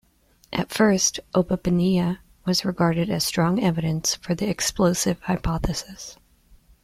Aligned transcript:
At 0.51 0.71
first 0.73 1.19
"Opabinia" 1.35 2.21
was 2.43 2.65
regarded 2.65 3.11
as 3.11 3.23
strong 3.23 3.63
evidence 3.63 4.15
for 4.15 4.33
the 4.33 4.49
"explosive" 4.49 5.19
hypothesis. 5.21 6.17